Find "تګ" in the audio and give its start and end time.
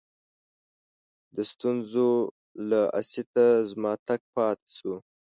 4.07-4.21